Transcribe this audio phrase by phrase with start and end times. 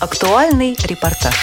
[0.00, 1.34] Актуальный репортаж.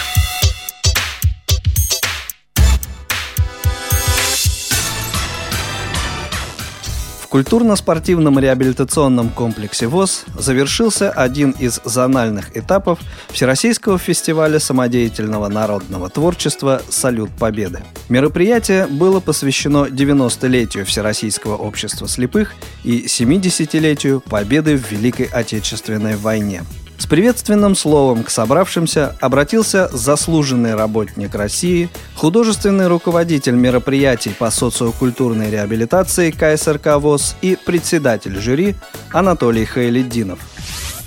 [7.20, 13.00] В культурно-спортивном реабилитационном комплексе ВОЗ завершился один из зональных этапов
[13.30, 17.84] Всероссийского фестиваля самодеятельного народного творчества «Салют Победы».
[18.08, 22.54] Мероприятие было посвящено 90-летию Всероссийского общества слепых
[22.86, 26.64] и 70-летию победы в Великой Отечественной войне–
[26.98, 36.32] с приветственным словом к собравшимся обратился заслуженный работник России, художественный руководитель мероприятий по социокультурной реабилитации
[36.32, 38.76] КСРК ВОЗ и председатель жюри
[39.12, 40.40] Анатолий Хайледдинов.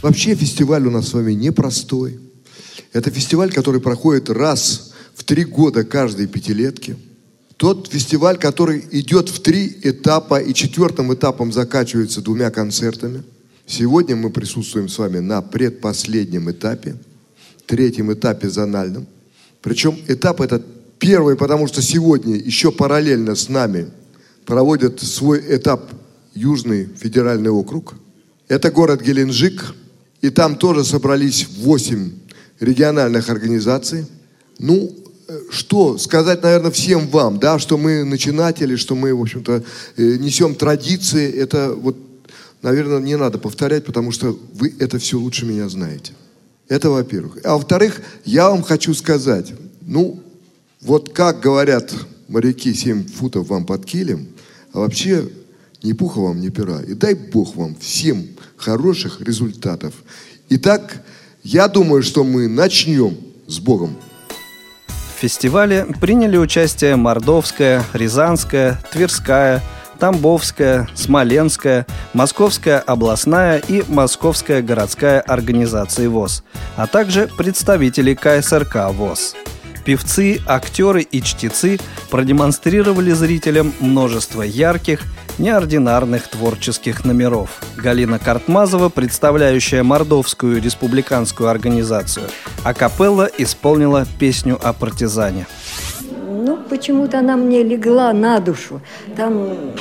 [0.02, 2.20] Вообще фестиваль у нас с вами непростой.
[2.93, 6.96] Это фестиваль, который проходит раз в три года каждой пятилетки.
[7.57, 13.24] Тот фестиваль, который идет в три этапа и четвертым этапом заканчивается двумя концертами–
[13.68, 16.96] Сегодня мы присутствуем с вами на предпоследнем этапе,
[17.66, 19.06] третьем этапе зональном.
[19.60, 20.65] Причем этап этот
[20.98, 23.88] первый, потому что сегодня еще параллельно с нами
[24.46, 25.93] проводят свой этап
[26.32, 27.96] Южный федеральный округ.
[28.48, 29.74] Это город Геленджик,
[30.23, 32.10] и там тоже собрались 8
[32.60, 34.06] региональных организаций.
[34.59, 34.96] Ну,
[35.28, 39.62] э, что сказать, наверное, всем вам, да, что мы начинатели, что мы, в общем-то,
[39.98, 42.07] э, несем традиции, это вот
[42.62, 46.12] наверное, не надо повторять, потому что вы это все лучше меня знаете.
[46.68, 47.38] Это во-первых.
[47.45, 50.23] А во-вторых, я вам хочу сказать, ну,
[50.80, 51.92] вот как говорят
[52.28, 54.28] моряки, 7 футов вам под килем,
[54.73, 55.28] а вообще
[55.82, 56.82] ни пуха вам, ни пера.
[56.82, 59.95] И дай Бог вам всем хороших результатов.
[60.50, 61.02] Итак,
[61.43, 63.96] я думаю, что мы начнем с Богом.
[64.88, 69.62] В фестивале приняли участие Мордовская, Рязанская, Тверская,
[69.99, 76.44] Тамбовская, Смоленская, Московская областная и Московская городская организации ВОЗ,
[76.77, 79.34] а также представители КСРК ВОЗ.
[79.84, 81.78] Певцы, актеры и чтецы
[82.10, 85.00] продемонстрировали зрителям множество ярких,
[85.39, 87.61] неординарных творческих номеров.
[87.77, 92.27] Галина Картмазова, представляющая Мордовскую республиканскую организацию,
[92.65, 95.47] а капелла исполнила песню о партизане–
[96.49, 98.81] ну, почему-то она мне легла на душу.
[99.17, 99.75] Там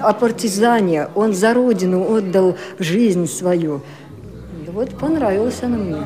[0.00, 3.80] о партизане, он за родину отдал жизнь свою.
[4.68, 6.02] Вот понравилась она мне.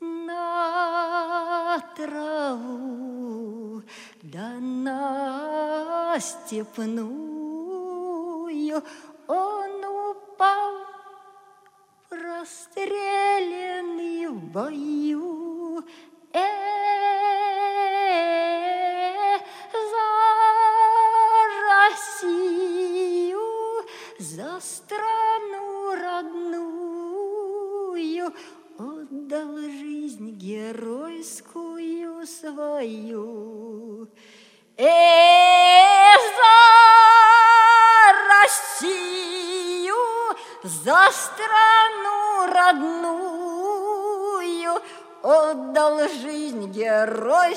[0.00, 3.82] На траву,
[4.22, 7.38] да на степную
[9.28, 10.74] он упал,
[12.10, 15.84] расстрелянный в бою.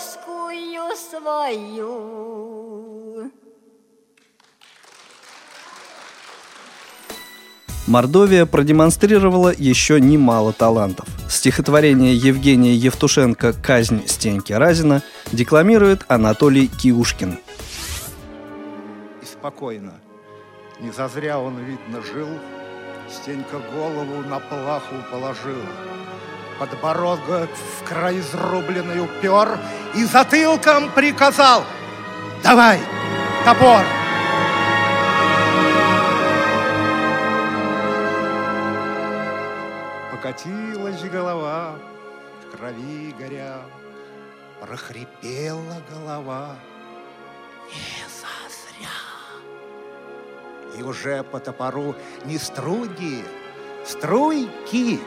[0.02, 2.52] Геройскую свою.
[7.88, 11.08] Мордовия продемонстрировала еще немало талантов.
[11.30, 15.02] Стихотворение Евгения Евтушенко «Казнь Стеньки Разина»
[15.32, 17.40] декламирует Анатолий Киушкин.
[19.22, 19.94] И спокойно.
[20.80, 22.30] Не зазря он, видно, жил,
[23.10, 25.62] Стенька голову на плаху положил.
[26.62, 29.58] Подбородок в край изрубленный упер
[29.96, 31.64] И затылком приказал
[32.44, 32.80] «Давай,
[33.44, 33.84] топор!»
[40.12, 41.80] Покатилась голова,
[42.44, 43.58] в крови горя,
[44.60, 46.58] Прохрипела голова,
[47.70, 49.00] не зазря.
[50.78, 51.96] И уже по топору
[52.26, 53.26] не струги,
[53.84, 55.00] струйки,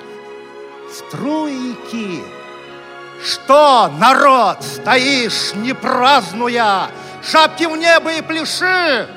[0.92, 2.22] струйки.
[3.22, 6.88] Что, народ, стоишь, не празднуя,
[7.22, 9.08] Шапки в небо и пляши!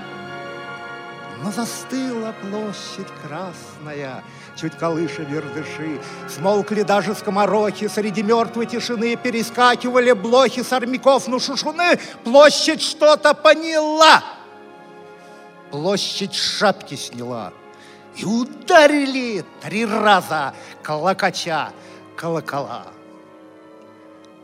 [1.44, 4.24] Но застыла площадь красная,
[4.56, 6.00] Чуть колыша вердыши.
[6.28, 12.00] Смолкли даже скоморохи, Среди мертвой тишины Перескакивали блохи с армяков, ну шушуны.
[12.24, 14.24] Площадь что-то поняла.
[15.70, 17.52] Площадь шапки сняла.
[18.18, 21.72] И ударили три раза колокача
[22.16, 22.88] колокола.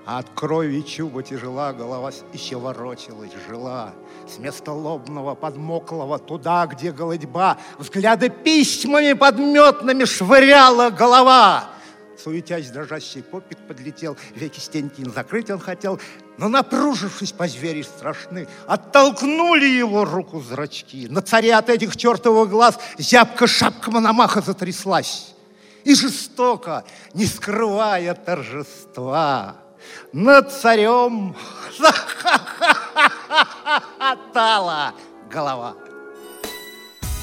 [0.05, 3.93] От крови чуба тяжела, голова еще ворочалась, жила.
[4.27, 11.69] С места лобного подмоклого туда, где голодьба, Взгляды письмами подметными швыряла голова.
[12.18, 16.00] Суетясь, дрожащий попик подлетел, веки стенькин закрыть он хотел,
[16.38, 21.07] но, напружившись по звери страшны, оттолкнули его руку зрачки.
[21.10, 25.33] На царе от этих чертовых глаз зябка шапка Мономаха затряслась.
[25.83, 29.57] И жестоко, не скрывая торжества,
[30.13, 31.36] над царем
[33.68, 34.94] захохотала
[35.30, 35.75] голова.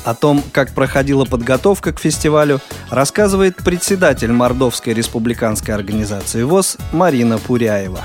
[0.05, 2.61] О том, как проходила подготовка к фестивалю,
[2.91, 8.01] рассказывает председатель Мордовской республиканской организации ВОЗ Марина Пуряева.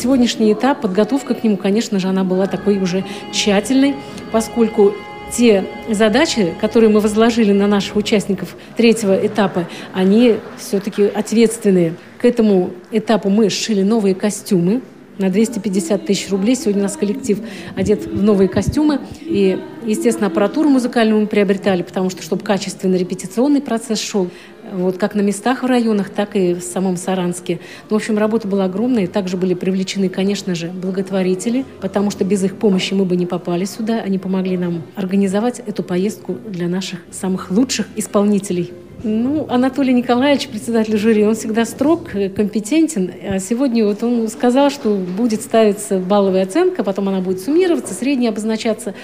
[0.00, 3.96] Сегодняшний этап, подготовка к нему, конечно же, она была такой уже тщательной,
[4.32, 4.94] поскольку
[5.36, 11.94] те задачи, которые мы возложили на наших участников третьего этапа, они все-таки ответственные.
[12.20, 14.80] К этому этапу мы сшили новые костюмы,
[15.18, 16.56] на 250 тысяч рублей.
[16.56, 17.40] Сегодня у нас коллектив
[17.74, 19.00] одет в новые костюмы.
[19.22, 24.28] И, естественно, аппаратуру музыкальную мы приобретали, потому что, чтобы качественный репетиционный процесс шел,
[24.72, 27.60] вот как на местах в районах, так и в самом Саранске.
[27.88, 29.06] Ну, в общем, работа была огромная.
[29.06, 33.64] Также были привлечены, конечно же, благотворители, потому что без их помощи мы бы не попали
[33.64, 34.00] сюда.
[34.00, 38.72] Они помогли нам организовать эту поездку для наших самых лучших исполнителей.
[39.04, 43.12] Ну, Анатолий Николаевич, председатель жюри, он всегда строг, компетентен.
[43.28, 48.32] А сегодня вот он сказал, что будет ставиться балловая оценка, потом она будет суммироваться, средняя
[48.32, 48.94] обозначаться.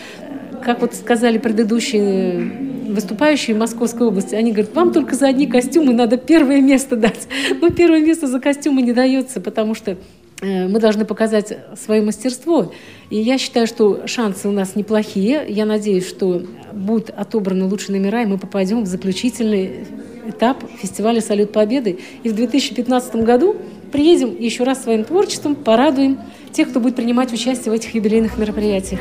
[0.64, 5.94] Как вот сказали предыдущие выступающие в Московской области, они говорят, вам только за одни костюмы
[5.94, 7.28] надо первое место дать.
[7.60, 12.72] Но первое место за костюмы не дается, потому что Э, мы должны показать свое мастерство.
[13.10, 15.44] И я считаю, что шансы у нас неплохие.
[15.48, 16.42] Я надеюсь, что
[16.72, 19.86] будут отобраны лучшие номера, и мы попадем в заключительный
[20.28, 21.98] этап фестиваля «Салют Победы».
[22.22, 23.56] И в 2015 году
[23.92, 26.18] приедем еще раз своим творчеством, порадуем
[26.52, 29.00] тех, кто будет принимать участие в этих юбилейных мероприятиях.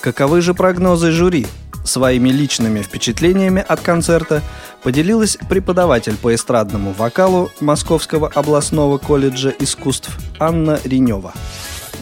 [0.00, 1.46] Каковы же прогнозы жюри?
[1.88, 4.42] Своими личными впечатлениями от концерта
[4.82, 11.32] поделилась преподаватель по эстрадному вокалу Московского областного колледжа искусств Анна Ренева.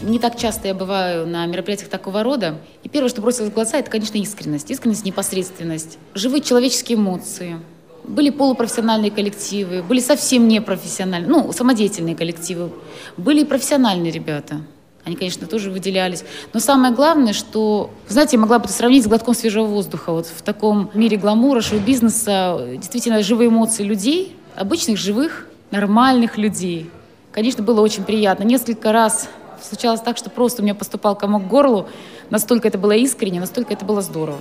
[0.02, 2.58] Не так часто я бываю на мероприятиях такого рода.
[2.82, 4.72] И первое, что бросилось в глаза, это, конечно, искренность.
[4.72, 5.98] Искренность, непосредственность.
[6.14, 7.60] Живые человеческие эмоции.
[8.02, 12.72] Были полупрофессиональные коллективы, были совсем непрофессиональные, ну, самодеятельные коллективы.
[13.16, 14.62] Были и профессиональные ребята–
[15.06, 16.24] они, конечно, тоже выделялись.
[16.52, 20.10] Но самое главное, что, знаете, я могла бы это сравнить с глотком свежего воздуха.
[20.12, 26.90] Вот в таком мире гламура, шоу-бизнеса, действительно живые эмоции людей, обычных, живых, нормальных людей.
[27.30, 28.42] Конечно, было очень приятно.
[28.42, 29.28] Несколько раз
[29.62, 31.88] случалось так, что просто у меня поступал комок к горлу.
[32.30, 34.40] Настолько это было искренне, настолько это было здорово.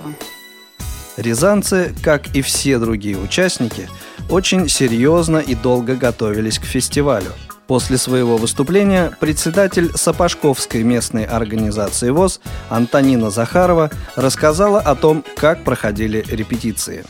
[1.16, 3.88] Рязанцы, как и все другие участники,
[4.28, 7.30] очень серьезно и долго готовились к фестивалю–
[7.66, 16.24] После своего выступления председатель Сапожковской местной организации ВОЗ Антонина Захарова рассказала о том, как проходили
[16.28, 17.04] репетиции.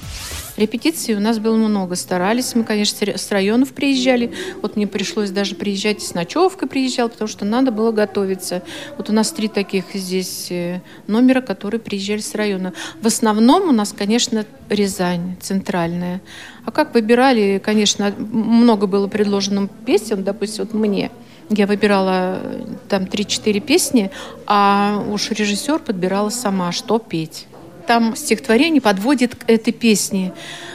[0.56, 1.96] Репетиций у нас было много.
[1.96, 4.32] Старались мы, конечно, с районов приезжали.
[4.62, 8.62] Вот мне пришлось даже приезжать с ночевкой приезжал, потому что надо было готовиться.
[8.96, 12.72] Вот у нас три таких здесь э, номера, которые приезжали с района.
[13.02, 16.20] В основном у нас, конечно, Рязань центральная.
[16.64, 21.10] А как выбирали, конечно, много было предложено песен, допустим, вот мне.
[21.50, 24.10] Я выбирала э, там 3-4 песни,
[24.46, 27.46] а уж режиссер подбирала сама, что петь.
[27.86, 30.32] Там стихотворение подводит к этой песне.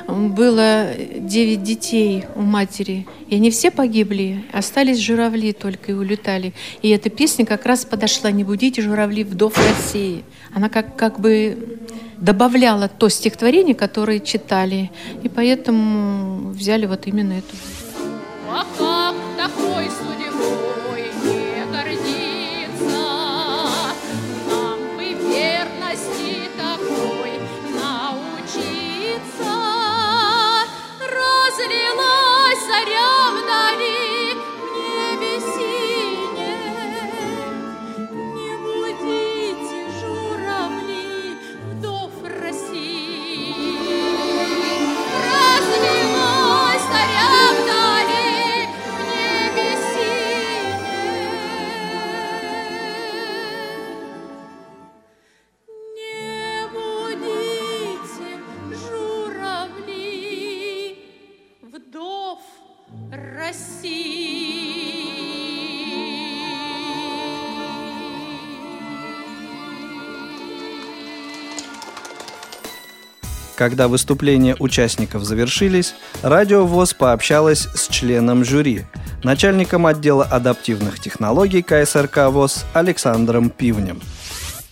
[0.07, 0.87] Было
[1.19, 6.53] девять детей у матери, и они все погибли, остались журавли только и улетали.
[6.81, 10.23] И эта песня как раз подошла «Не будите журавли, вдов России».
[10.53, 11.80] Она как, как бы
[12.18, 14.91] добавляла то стихотворение, которое читали,
[15.23, 17.56] и поэтому взяли вот именно эту.
[18.49, 19.89] А как такой
[29.23, 29.50] So
[73.61, 78.85] Когда выступления участников завершились, Радио ВОЗ пообщалась с членом жюри,
[79.23, 84.01] начальником отдела адаптивных технологий КСРК ВОЗ Александром Пивнем.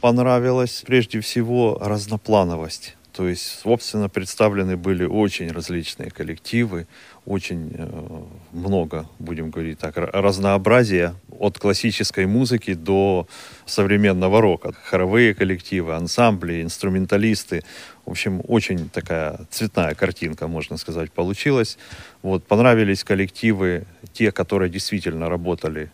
[0.02, 6.88] Понравилась прежде всего разноплановость То есть, собственно, представлены были очень различные коллективы,
[7.30, 8.22] очень э,
[8.52, 13.28] много, будем говорить так, разнообразия от классической музыки до
[13.68, 14.74] современного рока.
[14.84, 17.64] Хоровые коллективы, ансамбли, инструменталисты.
[18.06, 21.78] В общем, очень такая цветная картинка, можно сказать, получилась.
[22.24, 25.92] Вот, понравились коллективы, те, которые действительно работали.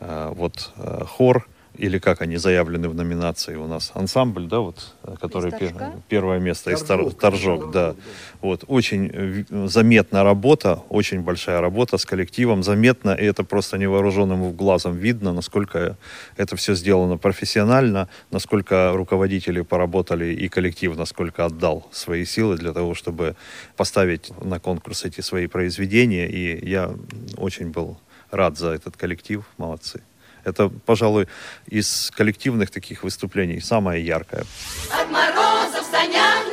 [0.00, 1.46] Э, вот э, хор,
[1.78, 3.92] или как они заявлены в номинации у нас?
[3.94, 5.72] Ансамбль, да, вот, э, который пер,
[6.08, 7.94] первое место из Торжок, Торжок да.
[8.40, 14.52] Вот очень э, заметная работа, очень большая работа с коллективом, заметно, и это просто невооруженным
[14.52, 15.96] глазом видно, насколько
[16.36, 22.94] это все сделано профессионально, насколько руководители поработали и коллектив, насколько отдал свои силы для того,
[22.94, 23.36] чтобы
[23.76, 26.90] поставить на конкурс эти свои произведения, и я
[27.36, 27.98] очень был
[28.30, 30.02] рад за этот коллектив, молодцы.
[30.48, 31.28] Это, пожалуй,
[31.66, 34.44] из коллективных таких выступлений самое яркое.
[34.90, 36.47] От мороза в санях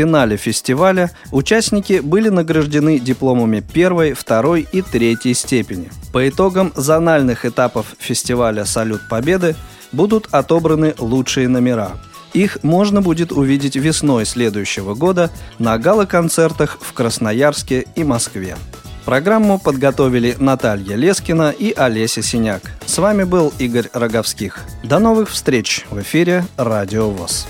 [0.00, 5.90] финале фестиваля участники были награждены дипломами первой, второй и третьей степени.
[6.10, 9.56] По итогам зональных этапов фестиваля «Салют Победы»
[9.92, 11.90] будут отобраны лучшие номера.
[12.32, 18.56] Их можно будет увидеть весной следующего года на гала-концертах в Красноярске и Москве.
[19.04, 22.62] Программу подготовили Наталья Лескина и Олеся Синяк.
[22.86, 24.60] С вами был Игорь Роговских.
[24.82, 27.46] До новых встреч в эфире «Радио ВОЗ».